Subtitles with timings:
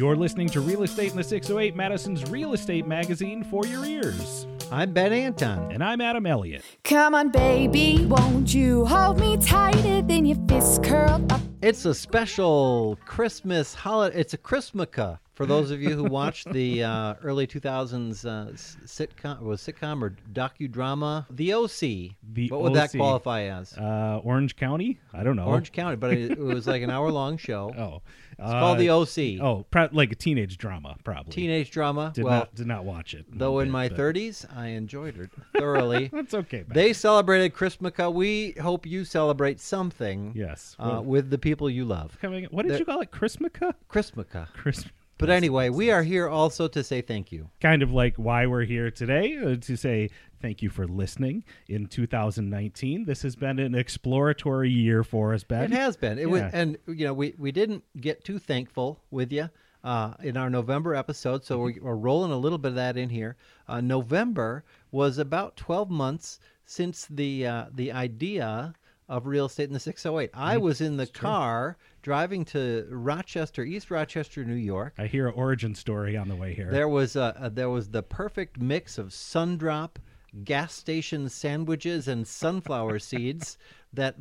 [0.00, 4.46] You're listening to Real Estate in the 608, Madison's real estate magazine for your ears.
[4.72, 5.70] I'm Ben Anton.
[5.70, 6.64] And I'm Adam Elliott.
[6.84, 11.42] Come on, baby, won't you hold me tighter than your fists curled up?
[11.60, 14.18] It's a special Christmas holiday.
[14.18, 18.52] It's a Chrismukkah for those of you who watched the uh, early 2000s uh,
[18.84, 22.14] sitcom, was sitcom or docudrama, The OC.
[22.34, 22.96] The what would that OC.
[22.98, 23.72] qualify as?
[23.72, 25.00] Uh, Orange County?
[25.14, 25.46] I don't know.
[25.46, 27.72] Orange County, but it, it was like an hour long show.
[27.80, 28.02] Oh.
[28.42, 29.42] It's called The OC.
[29.42, 31.30] Oh, pro- like a teenage drama, probably.
[31.32, 32.10] Teenage drama.
[32.14, 33.26] Did well, not did not watch it.
[33.30, 36.08] though in bit, my but 30s, I enjoyed it thoroughly.
[36.12, 36.62] That's okay.
[36.62, 36.74] Ben.
[36.74, 38.12] They celebrated Chrismukkah.
[38.14, 40.74] We hope you celebrate something yes.
[40.78, 42.16] uh, Well, with the people you love.
[42.22, 42.44] coming.
[42.50, 43.10] What did they're- you call it?
[43.10, 43.74] Chrismukkah?
[43.90, 44.50] Chrismukkah.
[44.54, 44.90] Christmas.
[45.20, 47.50] But anyway, we are here also to say thank you.
[47.60, 51.86] kind of like why we're here today uh, to say thank you for listening in
[51.86, 53.04] 2019.
[53.04, 55.64] This has been an exploratory year for us, Ben.
[55.64, 56.18] It has been.
[56.18, 56.50] It was, Yeah.
[56.52, 59.50] and you know, we we didn't get too thankful with you
[59.84, 61.84] uh, in our November episode, so Mm-hmm.
[61.84, 63.36] we're, we're rolling a little bit of that in here.
[63.68, 68.74] Uh, November was about twelve months since the uh, the idea
[69.10, 70.30] of real estate in the 608.
[70.32, 70.64] I Mm-hmm.
[70.64, 74.94] was in the car driving to Rochester, East Rochester, New York.
[74.96, 76.70] I hear an origin story on the way here.
[76.70, 79.96] There was a, a there was the perfect mix of sundrop,
[80.44, 83.58] gas station sandwiches, and sunflower seeds
[83.92, 84.14] that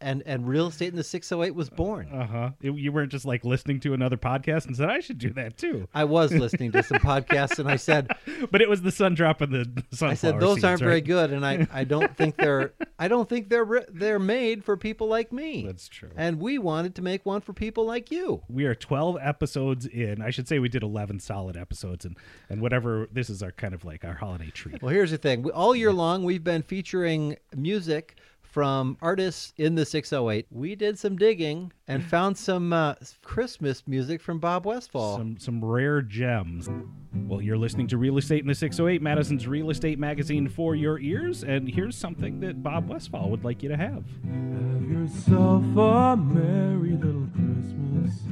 [0.00, 2.08] and and real estate in the 608 was born.
[2.12, 2.50] Uh huh.
[2.60, 5.88] You weren't just like listening to another podcast and said I should do that too.
[5.94, 8.08] I was listening to some podcasts and I said
[8.50, 11.00] But it was the sun drop and the sunflower I said those seeds, aren't very
[11.00, 15.06] good and I, I don't think they're I don't think they're they're made for people
[15.08, 15.64] like me.
[15.66, 16.10] That's true.
[16.16, 18.42] And we wanted to make one for people like you.
[18.48, 20.20] we are 12 episodes in.
[20.22, 22.16] I should say we did 11 solid episodes and
[22.48, 24.82] and whatever this is our kind of like our holiday treat.
[24.82, 25.48] Well, here's the thing.
[25.50, 28.16] All year long, we've been featuring music
[28.56, 30.46] from artists in the 608.
[30.50, 35.18] We did some digging and found some uh, Christmas music from Bob Westfall.
[35.18, 36.66] Some some rare gems.
[37.12, 40.98] Well, you're listening to Real Estate in the 608, Madison's real estate magazine for your
[40.98, 44.06] ears, and here's something that Bob Westfall would like you to have.
[44.24, 48.22] Have yourself a merry little Christmas.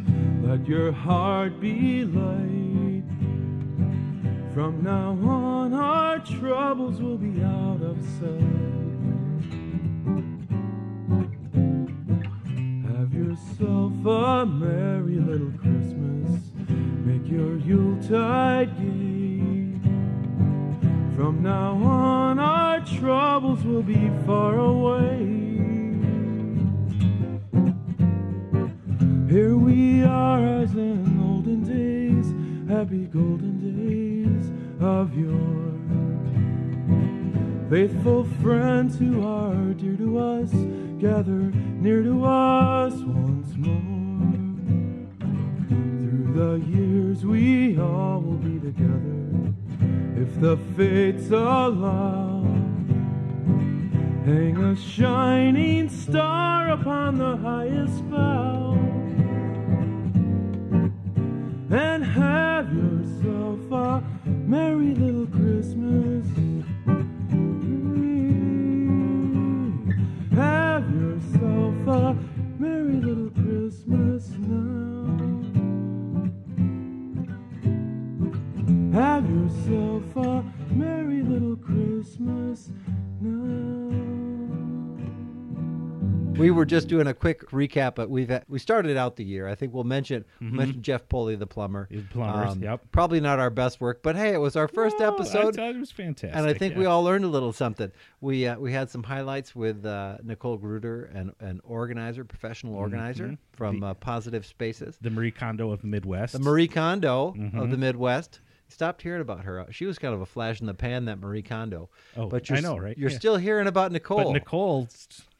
[0.42, 3.04] Let your heart be light.
[4.54, 8.83] From now on, our troubles will be out of sight.
[13.34, 16.40] Yourself a merry little Christmas.
[17.04, 19.80] Make your Yuletide gay.
[21.16, 25.16] From now on, our troubles will be far away.
[29.28, 32.26] Here we are as in olden days,
[32.70, 35.72] happy golden days of yore.
[37.68, 40.52] Faithful friends who are dear to us,
[41.04, 44.32] gather near to us once more.
[45.68, 49.52] Through the years, we all will be together
[50.16, 52.40] if the fates allow.
[54.24, 58.72] Hang a shining star upon the highest bough
[61.70, 66.03] and have yourself a merry little Christmas.
[78.94, 82.70] Have yourself a merry little Christmas
[83.20, 83.90] now.
[86.38, 89.48] We were just doing a quick recap, but we've we started out the year.
[89.48, 91.88] I think we'll mention we'll mention Jeff Poley, the plumber.
[91.90, 92.82] The plumbers, yep.
[92.92, 95.58] Probably not our best work, but hey, it was our first I episode.
[95.58, 96.36] it was fantastic.
[96.36, 96.80] and I think yeah.
[96.80, 97.90] we all learned a little something.
[98.20, 103.36] We uh, we had some highlights with uh, Nicole Gruder, an, an organizer, professional organizer
[103.52, 104.98] from uh, Positive Spaces.
[105.00, 106.32] the Marie Kondo of the Midwest.
[106.32, 107.70] The Marie Kondo of Mm-hmm.
[107.70, 108.40] the Midwest.
[108.68, 109.66] Stopped hearing about her.
[109.70, 111.90] She was kind of a flash in the pan, that Marie Kondo.
[112.16, 112.96] Oh, but you're, I know, right?
[112.98, 113.16] You're Yeah.
[113.18, 114.88] still hearing about Nicole But Nicole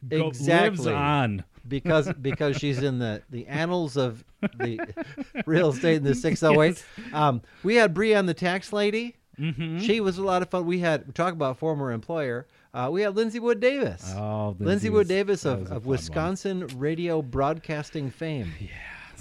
[0.09, 0.93] go- lives Exactly.
[0.93, 1.45] on.
[1.67, 4.23] because because she's in the the annals of
[4.59, 4.79] the
[5.47, 6.85] real estate in the 608.
[7.13, 9.17] Um, we had Brianne, the tax lady.
[9.41, 9.79] Mm-hmm.
[9.81, 10.65] She was a lot of fun.
[10.67, 12.47] We had we talk about former employer.
[12.73, 14.05] Uh, we had Lindsay Wood Davis.
[14.17, 15.83] Oh, Lindsay was- Wood Davis of, of fun one.
[15.87, 18.53] Wisconsin radio broadcasting fame.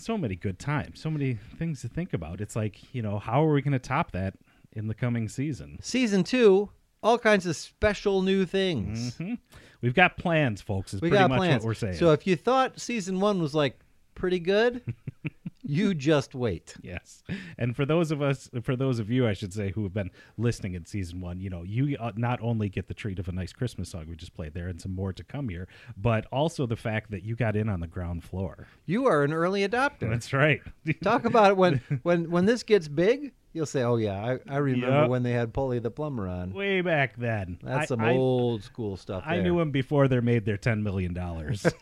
[0.03, 0.99] So many good times.
[0.99, 2.41] So many things to think about.
[2.41, 4.33] It's like, you know, how are we going to top that
[4.73, 5.77] in the coming season?
[5.81, 6.69] Season two,
[7.01, 9.15] all kinds of special new things.
[9.15, 9.35] hmm
[9.81, 10.93] We've got plans, folks.
[10.93, 11.63] Is We pretty got much plans.
[11.63, 11.95] what we're saying.
[11.95, 13.79] So if you thought season one was like
[14.15, 14.81] pretty good,
[15.63, 16.75] You just wait.
[16.83, 17.23] Yes,
[17.57, 20.11] and for those of us, for those of you, I should say, who have been
[20.37, 23.31] listening in season one, you know, you uh, not only get the treat of a
[23.31, 26.65] nice Christmas song we just played there, and some more to come here, but also
[26.65, 28.67] the fact that you got in on the ground floor.
[28.85, 30.09] You are an early adopter.
[30.09, 30.61] That's right.
[31.01, 33.31] Talk about it when when when this gets big.
[33.53, 35.09] You'll say, "Oh yeah, I, I remember Yep.
[35.09, 38.63] when they had Polly the plumber on." Way back then, That's I- some I, old
[38.63, 39.23] school stuff.
[39.25, 39.43] I there.
[39.43, 41.65] knew him before they made their ten million dollars.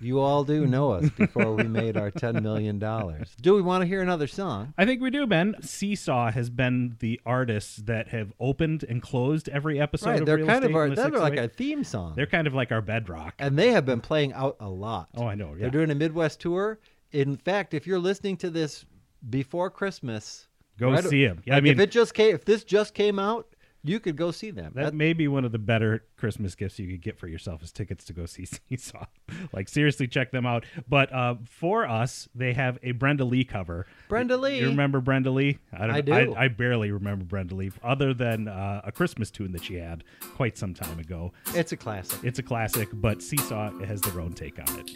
[0.00, 3.34] You all do know us before we made our ten million dollars.
[3.40, 4.72] Do we want to hear another song?
[4.78, 5.56] I think we do, Ben.
[5.60, 10.10] Seesaw has been the artists that have opened and closed every episode.
[10.10, 11.44] right, of they're Real kind of our they're like 608.
[11.44, 12.14] a theme song.
[12.16, 13.34] They're kind of like our bedrock.
[13.38, 15.10] and they have been playing out a lot.
[15.14, 15.50] Oh, I know.
[15.52, 15.62] Yeah.
[15.62, 16.78] They're doing a Midwest tour.
[17.12, 18.86] In fact, if you're listening to this
[19.28, 20.46] before Christmas,
[20.78, 21.42] Go right- see 'em.
[21.44, 23.46] Yeah, I like, mean- if it just came, if this just came out,
[23.82, 24.72] you could go see them.
[24.74, 27.62] That That- may be one of the better Christmas gifts you could get for yourself
[27.62, 29.06] is tickets to go see Seesaw.
[29.54, 30.66] like seriously, check them out.
[30.86, 33.86] But uh, for us, they have a Brenda Lee cover.
[34.08, 34.58] Brenda Lee.
[34.60, 35.58] You remember Brenda Lee?
[35.72, 35.96] I don't.
[35.96, 36.34] I do.
[36.34, 40.58] I, barely remember Brenda Lee, other than uh, a Christmas tune that she had quite
[40.58, 41.32] some time ago.
[41.54, 42.20] it's a classic.
[42.22, 44.90] It's a classic, but Seesaw has their own take on it.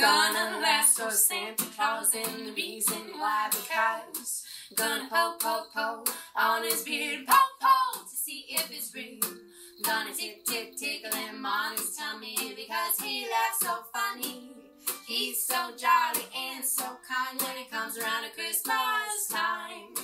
[0.00, 4.44] Gonna lasso Santa Claus and the reason why because
[4.74, 9.20] gonna poke poke poke on his beard poke poke to see if it's real.
[9.84, 14.50] Gonna tick tick tickle him on his tummy because he laughs so funny.
[15.06, 19.94] He's so jolly and so kind when it comes around at Christmas time.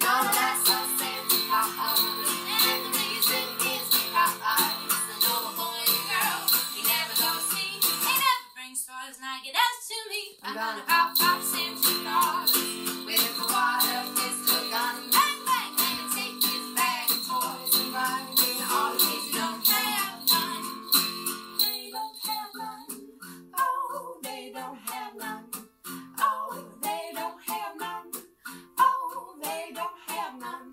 [0.00, 1.97] Gonna lasso Santa Claus
[10.48, 10.60] to me.
[10.60, 12.54] I'm gonna pop pop Santa Claus
[13.06, 15.10] with a water pistol gun.
[15.10, 16.40] Bang bang, let me take
[17.80, 18.22] and run.
[18.70, 20.64] All kids don't have none,
[21.60, 22.86] they don't have none.
[23.58, 25.44] Oh, they don't have none.
[26.18, 28.12] Oh, they don't have none.
[28.78, 30.72] Oh, they don't have none.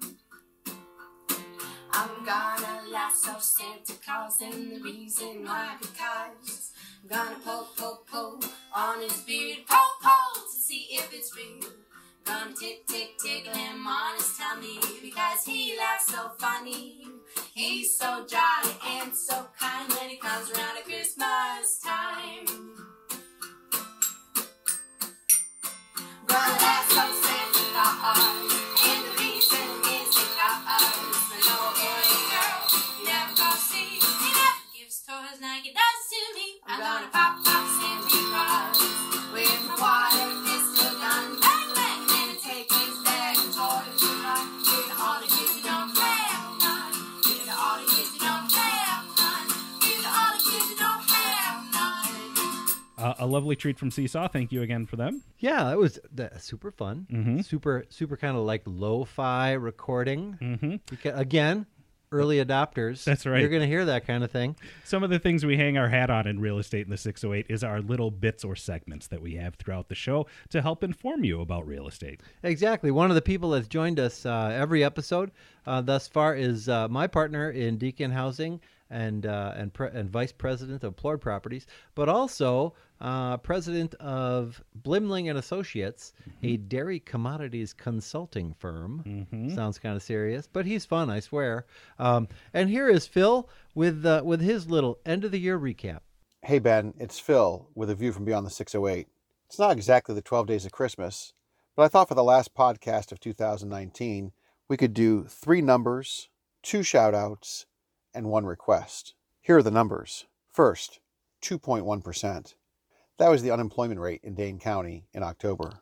[1.92, 6.72] I'm gonna lasso Santa Claus and the reason why because
[7.04, 8.44] I'm gonna poke, poke, poke
[8.76, 11.72] on his beard, poke, poke to see if it's real.
[12.26, 17.06] Gonna tick, tick, tickle him on his tummy because he laughs so funny.
[17.54, 19.46] He's so jolly and so
[53.26, 54.28] a lovely treat from Seesaw.
[54.28, 55.24] Thank you again for them.
[55.40, 57.08] Yeah, that was that, super fun.
[57.12, 57.42] Mm-hmm.
[57.42, 60.38] Super, super kind of like lo-fi recording.
[60.40, 60.76] Mm-hmm.
[60.90, 61.66] Because, again,
[62.12, 63.04] early adopters.
[63.04, 63.42] That's right.
[63.42, 64.56] You're going to hear that kind of thing.
[64.84, 67.48] Some of the things we hang our hat on in real estate in the 608
[67.50, 71.24] is our little bits or segments that we have throughout the show to help inform
[71.24, 72.22] you about real estate.
[72.44, 72.92] Exactly.
[72.92, 75.32] One of the people that's joined us uh, every episode
[75.66, 80.10] uh, thus far is uh, my partner in Deacon Housing and uh, and pre- and
[80.10, 81.66] vice president of Plourd Properties,
[81.96, 89.28] but also uh, president of Blimling and Associates, a dairy commodities consulting firm.
[89.54, 91.66] Sounds kind of serious, but he's fun, I swear.
[92.00, 96.00] Um, and here is Phil with uh, with his little end of the year recap.
[96.44, 99.08] Hey Ben, it's Phil with a view from beyond the 608.
[99.48, 101.34] It's not exactly the 12 days of Christmas,
[101.76, 104.32] but I thought for the last podcast of 2019,
[104.68, 106.30] we could do three numbers,
[106.62, 107.66] two shout outs,
[108.16, 109.14] and one request.
[109.42, 110.26] Here are the numbers.
[110.52, 111.02] First,
[111.44, 112.56] 2.1%.
[113.18, 115.82] That was the unemployment rate in Dane County in October.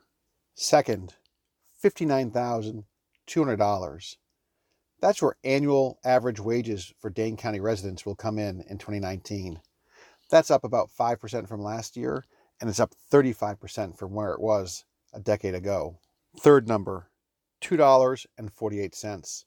[0.56, 1.13] Second,
[1.84, 4.16] $59,200.
[5.02, 9.60] That's where annual average wages for Dane County residents will come in in 2019.
[10.30, 12.24] That's up about 5% from last year,
[12.62, 16.00] and it's up 35% from where it was a decade ago.
[16.40, 17.10] Third number,
[17.62, 19.44] $2.48.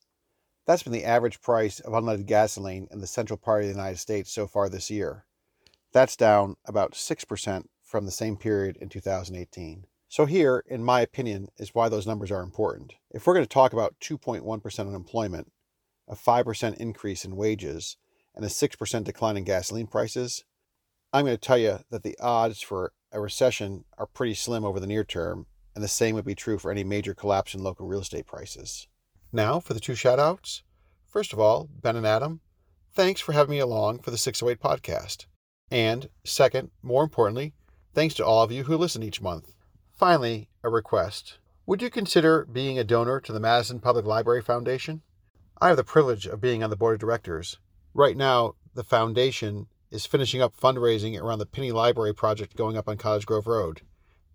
[0.66, 3.98] That's been the average price of unleaded gasoline in the central part of the United
[3.98, 5.24] States so far this year.
[5.92, 9.84] That's down about 6% from the same period in 2018.
[10.08, 12.94] So, here, in my opinion, is why those numbers are important.
[13.10, 15.52] If we're going to talk about 2.1% unemployment,
[16.08, 17.96] a 5% increase in wages,
[18.34, 20.44] and a 6% decline in gasoline prices,
[21.12, 24.78] I'm going to tell you that the odds for a recession are pretty slim over
[24.78, 27.86] the near term, and the same would be true for any major collapse in local
[27.86, 28.88] real estate prices.
[29.32, 30.62] Now for the two shout outs.
[31.06, 32.40] First of all, Ben and Adam,
[32.94, 35.26] thanks for having me along for the 608 podcast.
[35.70, 37.54] And second, more importantly,
[37.94, 39.52] thanks to all of you who listen each month.
[39.94, 41.38] Finally, a request.
[41.66, 45.02] Would you consider being a donor to the Madison Public Library Foundation?
[45.60, 47.58] I have the privilege of being on the board of directors.
[47.94, 52.88] Right now, the foundation is finishing up fundraising around the Pinney Library project going up
[52.88, 53.80] on Cottage Grove Road.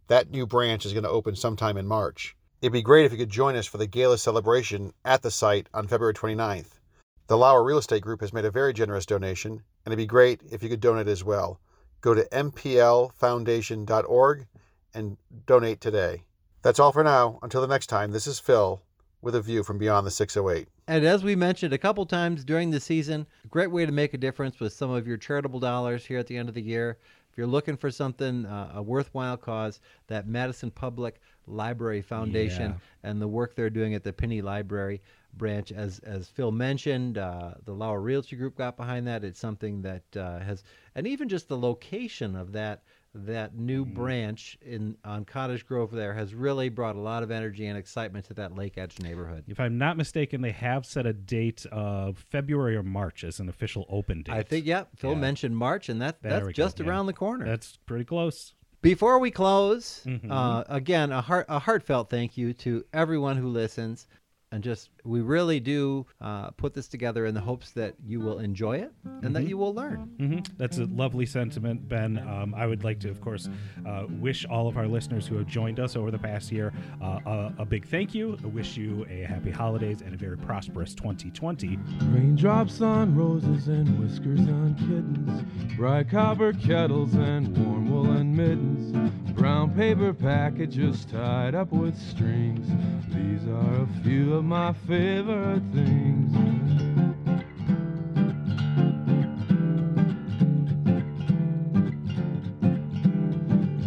[0.07, 2.35] That new branch is going to open sometime in March.
[2.61, 5.67] It'd be great if you could join us for the gala celebration at the site
[5.73, 6.77] on February 29th.
[7.25, 10.41] The Lauer Real Estate Group has made a very generous donation, and it'd be great
[10.51, 11.59] if you could donate as well.
[12.01, 14.45] Go to mplfoundation.org
[14.93, 16.21] and donate today.
[16.61, 17.39] That's all for now.
[17.41, 18.79] Until the next time, this is Phil
[19.23, 20.67] with a view from beyond the 608.
[20.87, 24.13] And as we mentioned a couple times during the season, a great way to make
[24.13, 26.99] a difference with some of your charitable dollars here at the end of the year.
[27.31, 31.21] If you're looking for something, uh, a worthwhile cause, that Madison Public
[31.51, 32.77] Library Foundation Yeah.
[33.09, 35.01] and the work they're doing at the Pinney Library
[35.33, 39.23] branch, as as Phil mentioned, uh, the Lauer Realty Group got behind that.
[39.23, 40.63] It's something that uh, has,
[40.95, 43.93] and even just the location of that that new Mm-hmm.
[43.93, 48.23] branch in on Cottage Grove there has really brought a lot of energy and excitement
[48.27, 49.43] to that Lake Edge neighborhood.
[49.47, 53.49] If I'm not mistaken, they have set a date of February or March as an
[53.49, 54.33] official open date.
[54.33, 55.17] I think, yeah, Phil Yeah.
[55.17, 56.85] mentioned March, and that, There that's we go, just yeah.
[56.87, 57.45] around the corner.
[57.45, 58.53] That's pretty close.
[58.81, 60.31] Before we close, Mhm.
[60.31, 64.07] uh, again, a heart a heartfelt thank you to everyone who listens,
[64.51, 68.39] and just we really do uh, put this together in the hopes that you will
[68.39, 68.91] enjoy it
[69.23, 70.09] and that you will learn.
[70.17, 72.17] hmm That's a lovely sentiment, Ben.
[72.19, 73.49] Um, I would like to, of course,
[73.87, 77.19] uh, wish all of our listeners who have joined us over the past year uh,
[77.25, 78.37] a, a big thank you.
[78.43, 81.77] I wish you a happy holidays and a very prosperous 2020.
[82.09, 89.73] Raindrops on roses and whiskers on kittens, bright copper kettles and warm woolen mittens, brown
[89.73, 92.67] paper packages tied up with strings.
[93.13, 96.33] These are a few of my favorite things.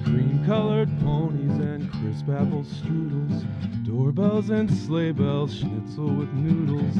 [0.02, 3.44] Cream colored ponies and crisp apple strudels,
[3.84, 6.96] doorbells and sleigh bells, schnitzel with noodles,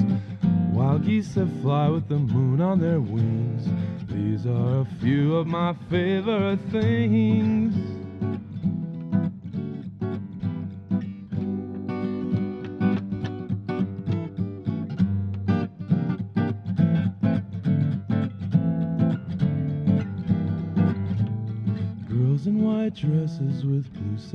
[0.75, 3.67] wild geese that fly with the moon on their wings.
[4.07, 7.94] These are a few of my favorite things.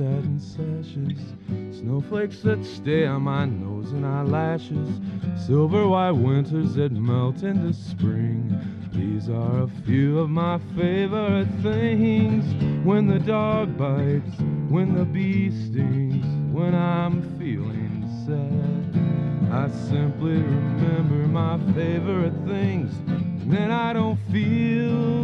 [0.00, 4.98] Satin sashes, snowflakes that stay on my nose and eyelashes,
[5.36, 8.58] silver white winters that melt into spring.
[8.94, 12.46] These are a few of my favorite things.
[12.82, 14.38] When the dog bites,
[14.70, 23.52] when the bee stings, when I'm feeling sad, I simply remember my favorite things, and
[23.52, 25.20] then I don't feel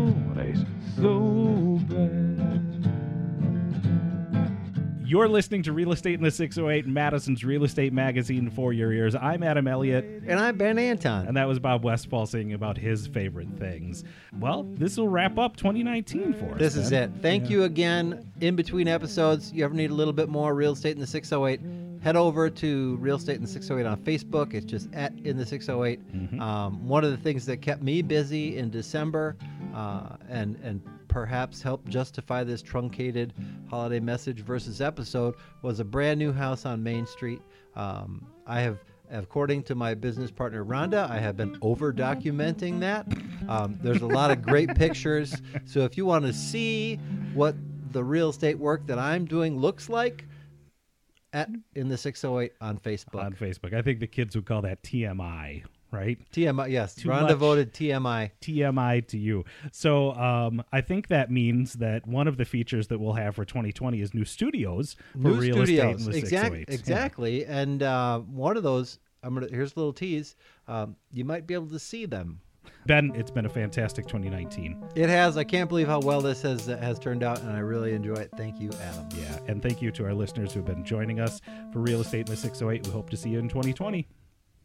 [0.96, 2.25] so bad.
[5.06, 9.14] You're listening to Real Estate in the 608, Madison's Real Estate Magazine for your ears.
[9.14, 11.28] I'm Adam Elliott, And I'm Ben Anton.
[11.28, 14.02] and that was Bob Westfall singing about his favorite things.
[14.40, 16.58] Well, this will wrap up 2019 for us.
[16.58, 17.12] This is it.
[17.22, 18.28] Thank you again.
[18.40, 21.60] In between episodes, you ever need a little bit more real estate in the 608,
[22.02, 24.54] head over to Real Estate in the 608 on Facebook.
[24.54, 26.00] It's just at in the 608.
[26.40, 29.36] Um, one of the things that kept me busy in December
[29.72, 30.82] uh, and and
[31.16, 33.32] perhaps helped justify this truncated
[33.70, 37.40] holiday message versus episode was a brand new house on Main Street.
[37.74, 43.06] Um, I have According to my business partner Rhonda, I have been over documenting that.
[43.48, 45.40] Um, there's a lot of great pictures.
[45.64, 46.96] So if you want to see
[47.32, 47.54] what
[47.92, 50.26] the real estate work that I'm doing looks like,
[51.32, 53.22] at in the 608 on Facebook.
[53.22, 53.72] on Facebook.
[53.72, 55.62] I think the kids would call that TMI,
[55.96, 56.18] right?
[56.32, 56.94] TMI, yes.
[56.94, 57.36] Too Rhonda much.
[57.36, 58.30] voted TMI.
[58.40, 59.44] TMI to you.
[59.72, 63.44] So um, I think that means that one of the features that we'll have for
[63.44, 66.58] 2020 is new studios for New real estate in studios, the exact, 608s.
[66.68, 66.74] Yeah.
[66.74, 67.46] exactly.
[67.46, 70.36] And uh, one of those, I'm gonna here's a little tease.
[70.68, 72.40] Um, you might be able to see them.
[72.86, 74.82] Ben, it's been a fantastic 2019.
[74.94, 75.36] It has.
[75.36, 78.30] I can't believe how well this has has turned out, and I really enjoy it.
[78.36, 79.08] Thank you, Adam.
[79.16, 81.40] Yeah, and thank you to our listeners who have been joining us
[81.72, 82.86] for Real Estate in the 608.
[82.86, 84.06] We hope to see you in 2020.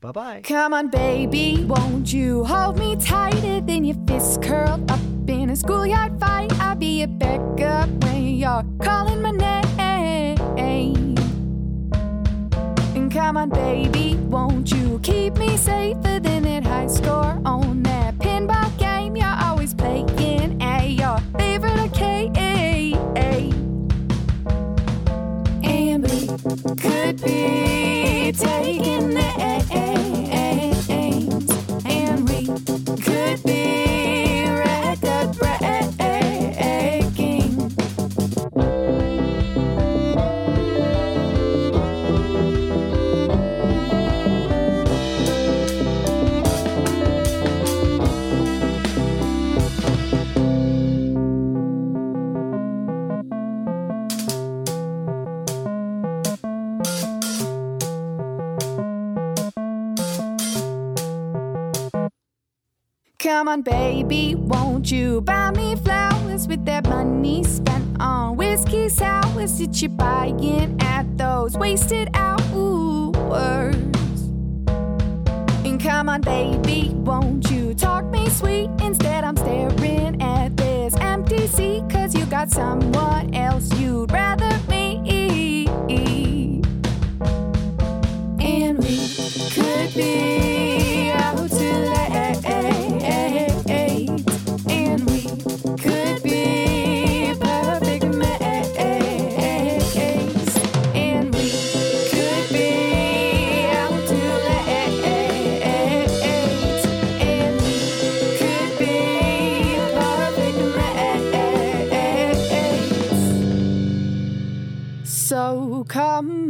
[0.02, 0.42] Bye bye.
[0.44, 5.56] Come on, baby, won't you hold me tighter than your fists curled up in a
[5.56, 6.52] schoolyard fight?
[6.60, 10.40] I'll be your backup when you're calling my name.
[12.96, 17.40] And come on, baby, won't you keep me safer than that high score
[63.42, 69.58] Come on, baby, won't you buy me flowers with that money spent on whiskey sours
[69.58, 73.16] that you're buying at those wasted hours?
[75.66, 78.70] And come on, baby, won't you talk me sweet?
[78.80, 84.11] Instead, I'm staring at this empty seat, cause you got someone else you'd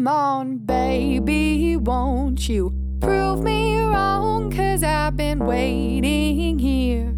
[0.02, 4.52] come on, baby, won't you prove me wrong?
[4.52, 7.14] Cause I've been waiting here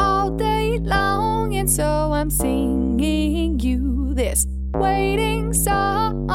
[0.00, 6.28] all day long, and so I'm singing you this waiting song.